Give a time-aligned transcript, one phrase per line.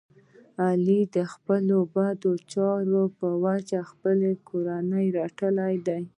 [0.65, 2.21] علی د خپلو بد
[2.53, 3.27] چارو په
[3.69, 6.01] جه خپلې کورنۍ رټلی دی.